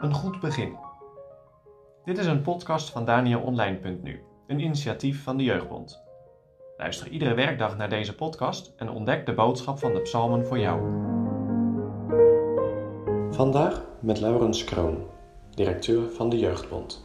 [0.00, 0.76] Een goed begin.
[2.04, 6.02] Dit is een podcast van DanielOnline.nu, een initiatief van de Jeugdbond.
[6.76, 10.80] Luister iedere werkdag naar deze podcast en ontdek de boodschap van de psalmen voor jou.
[13.30, 15.06] Vandaag met Laurens Kroon,
[15.50, 17.04] directeur van de Jeugdbond.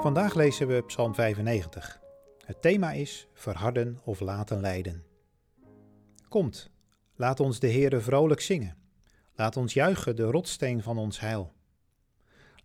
[0.00, 2.00] Vandaag lezen we Psalm 95.
[2.50, 5.04] Het thema is verharden of laten lijden.
[6.28, 6.70] Komt,
[7.14, 8.76] laat ons de Heere vrolijk zingen.
[9.34, 11.52] Laat ons juichen de rotsteen van ons heil.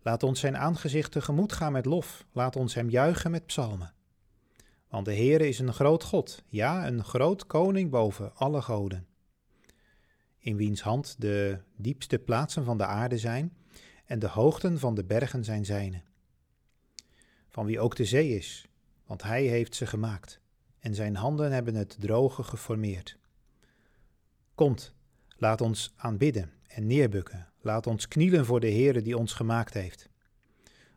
[0.02, 2.26] Laat ons zijn aangezicht tegemoet gaan met lof.
[2.32, 3.94] Laat ons hem juichen met psalmen.
[4.88, 9.06] Want de Heere is een groot God, ja, een groot koning boven alle goden.
[10.38, 13.56] In wiens hand de diepste plaatsen van de aarde zijn
[14.04, 16.02] en de hoogten van de bergen zijn zijne.
[17.48, 18.68] Van wie ook de zee is,
[19.06, 20.40] want hij heeft ze gemaakt,
[20.78, 23.18] en zijn handen hebben het droge geformeerd.
[24.54, 24.94] Komt,
[25.36, 30.08] laat ons aanbidden en neerbukken, laat ons knielen voor de Heere die ons gemaakt heeft.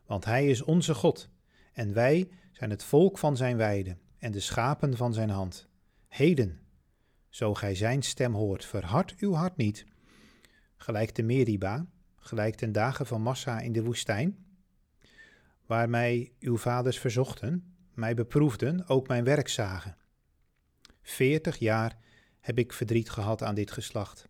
[0.06, 1.28] Want hij is onze God,
[1.72, 5.68] en wij zijn het volk van zijn weide en de schapen van zijn hand.
[6.08, 6.60] Heden,
[7.28, 9.86] zo gij zijn stem hoort, verhard uw hart niet,
[10.76, 11.86] gelijk de Meriba,
[12.16, 14.44] gelijk ten dagen van Massa in de woestijn,
[15.66, 19.96] waar mij uw vaders verzochten, mij beproefden, ook mijn werk zagen.
[21.02, 21.96] Veertig jaar
[22.40, 24.28] heb ik verdriet gehad aan dit geslacht,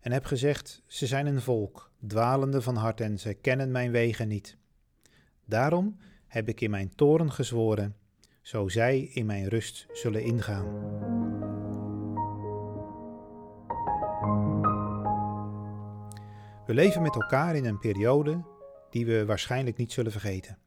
[0.00, 4.28] en heb gezegd, ze zijn een volk, dwalende van hart en ze kennen mijn wegen
[4.28, 4.56] niet.
[5.44, 5.96] Daarom
[6.26, 7.96] heb ik in mijn toren gezworen,
[8.42, 10.64] zo zij in mijn rust zullen ingaan.
[16.66, 18.44] We leven met elkaar in een periode
[18.90, 20.58] die we waarschijnlijk niet zullen vergeten.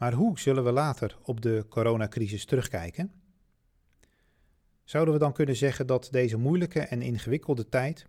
[0.00, 3.12] Maar hoe zullen we later op de coronacrisis terugkijken?
[4.84, 8.06] Zouden we dan kunnen zeggen dat deze moeilijke en ingewikkelde tijd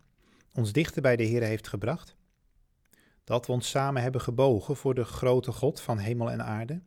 [0.53, 2.15] ons dichter bij de Heer heeft gebracht?
[3.23, 6.81] Dat we ons samen hebben gebogen voor de grote God van hemel en aarde?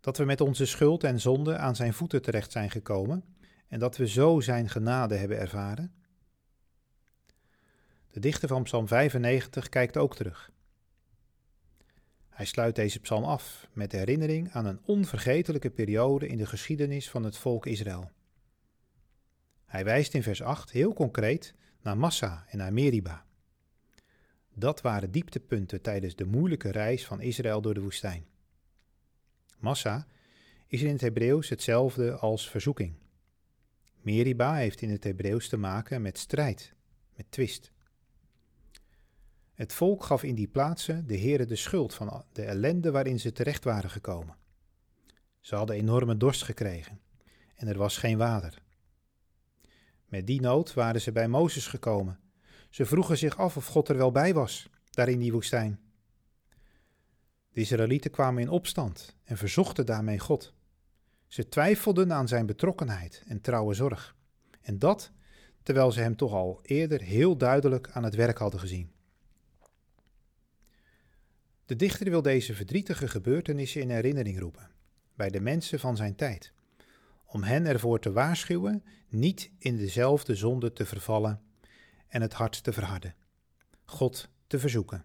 [0.00, 3.24] Dat we met onze schuld en zonde aan zijn voeten terecht zijn gekomen
[3.68, 5.94] en dat we zo zijn genade hebben ervaren?
[8.10, 10.50] De dichter van Psalm 95 kijkt ook terug.
[12.36, 17.24] Hij sluit deze psalm af met herinnering aan een onvergetelijke periode in de geschiedenis van
[17.24, 18.10] het volk Israël.
[19.66, 23.26] Hij wijst in vers 8 heel concreet naar Massa en naar Meriba.
[24.54, 28.26] Dat waren dieptepunten tijdens de moeilijke reis van Israël door de woestijn.
[29.58, 30.06] Massa
[30.66, 32.94] is in het Hebreeuws hetzelfde als verzoeking.
[34.00, 36.74] Meriba heeft in het Hebreeuws te maken met strijd,
[37.14, 37.72] met twist.
[39.56, 43.32] Het volk gaf in die plaatsen de Heere de schuld van de ellende waarin ze
[43.32, 44.36] terecht waren gekomen.
[45.40, 47.00] Ze hadden enorme dorst gekregen
[47.54, 48.62] en er was geen water.
[50.08, 52.18] Met die nood waren ze bij Mozes gekomen.
[52.70, 55.80] Ze vroegen zich af of God er wel bij was, daar in die woestijn.
[57.52, 60.54] De Israëlieten kwamen in opstand en verzochten daarmee God.
[61.26, 64.16] Ze twijfelden aan zijn betrokkenheid en trouwe zorg.
[64.60, 65.12] En dat
[65.62, 68.94] terwijl ze hem toch al eerder heel duidelijk aan het werk hadden gezien.
[71.66, 74.70] De dichter wil deze verdrietige gebeurtenissen in herinnering roepen,
[75.14, 76.52] bij de mensen van zijn tijd,
[77.24, 81.42] om hen ervoor te waarschuwen niet in dezelfde zonde te vervallen
[82.08, 83.14] en het hart te verharden,
[83.84, 85.04] God te verzoeken.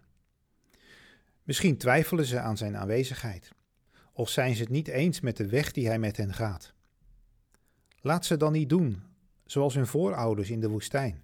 [1.42, 3.52] Misschien twijfelen ze aan zijn aanwezigheid,
[4.12, 6.74] of zijn ze het niet eens met de weg die hij met hen gaat.
[8.00, 9.02] Laat ze dan niet doen,
[9.46, 11.22] zoals hun voorouders in de woestijn.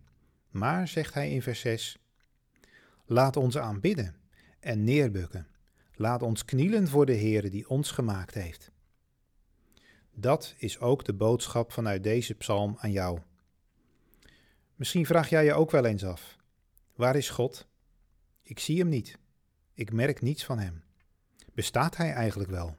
[0.48, 1.98] Maar, zegt hij in vers 6,
[3.04, 4.17] laat ons aanbidden
[4.60, 5.46] en neerbukken.
[5.94, 8.70] Laat ons knielen voor de Heere die ons gemaakt heeft.
[10.14, 13.20] Dat is ook de boodschap vanuit deze psalm aan jou.
[14.74, 16.36] Misschien vraag jij je ook wel eens af:
[16.94, 17.66] waar is God?
[18.42, 19.18] Ik zie hem niet.
[19.74, 20.82] Ik merk niets van hem.
[21.54, 22.76] Bestaat hij eigenlijk wel?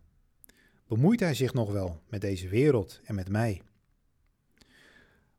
[0.88, 3.62] Bemoeit hij zich nog wel met deze wereld en met mij?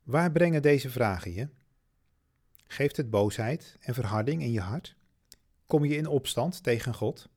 [0.03, 1.49] Waar brengen deze vragen je?
[2.67, 4.97] Geeft het boosheid en verharding in je hart?
[5.71, 7.29] Kom je in opstand tegen God?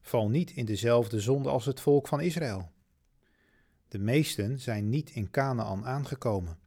[0.00, 2.70] Val niet in dezelfde zonde als het volk van Israël.
[3.88, 6.58] De meesten zijn niet in Canaan aangekomen.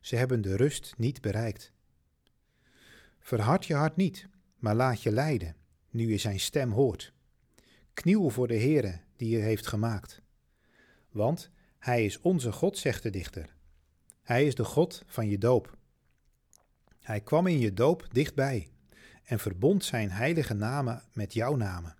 [0.00, 1.72] Ze hebben de rust niet bereikt.
[3.18, 5.56] Verhard je hart niet, maar laat je leiden,
[5.90, 7.12] nu je zijn stem hoort.
[7.94, 10.22] Kniel voor de Heere die je heeft gemaakt.
[11.10, 13.54] Want hij is onze God, zegt de dichter.
[14.22, 15.76] Hij is de God van je doop.
[17.00, 18.70] Hij kwam in je doop dichtbij
[19.30, 21.96] en verbond zijn heilige namen met jouw namen.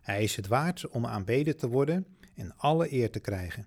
[0.00, 3.66] Hij is het waard om aanbeden te worden en alle eer te krijgen.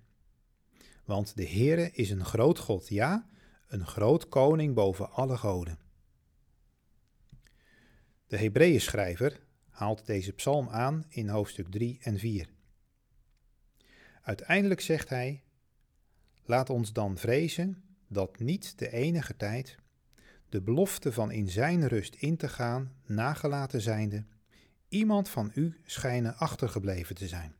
[1.05, 3.27] Want de Heere is een groot God, ja,
[3.67, 5.79] een groot koning boven alle goden.
[8.27, 12.49] De Hebreeën schrijver haalt deze psalm aan in hoofdstuk 3 en 4.
[14.21, 15.43] Uiteindelijk zegt hij:
[16.43, 19.77] Laat ons dan vrezen dat niet de enige tijd
[20.55, 24.25] de belofte van in zijn rust in te gaan, nagelaten zijnde,
[24.87, 27.55] iemand van u schijnen achtergebleven te zijn.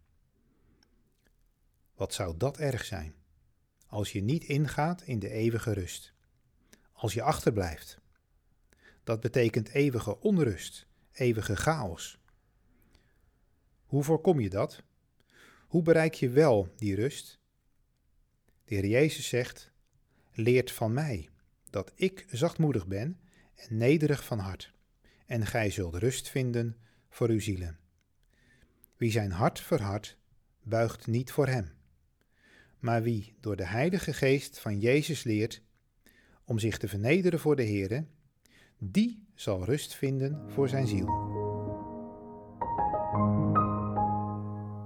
[1.96, 3.16] Wat zou dat erg zijn,
[3.88, 6.14] als je niet ingaat in de eeuwige rust,
[6.92, 8.00] als je achterblijft.
[9.04, 12.20] Dat betekent eeuwige onrust, eeuwige chaos.
[13.86, 14.84] Hoe voorkom je dat?
[15.68, 17.40] Hoe bereik je wel die rust?
[18.66, 19.72] De Heer Jezus zegt:
[20.34, 21.30] Leert van mij,
[21.76, 23.20] dat ik zachtmoedig ben
[23.56, 24.74] en nederig van hart,
[25.26, 26.78] en gij zult rust vinden
[27.10, 27.80] voor uw zielen.
[28.98, 30.18] Wie zijn hart verhardt,
[30.64, 31.72] buigt niet voor hem.
[32.80, 35.62] Maar wie door de Heilige Geest van Jezus leert
[36.46, 38.06] om zich te vernederen voor de Heere,
[38.78, 41.08] die zal rust vinden voor zijn ziel.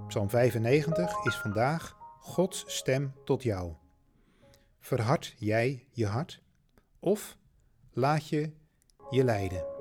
[0.06, 3.74] Psalm 95 is vandaag Gods stem tot jou.
[4.78, 6.42] Verhard jij je hart
[7.00, 7.36] of
[7.92, 8.50] laat je
[9.10, 9.79] je leiden?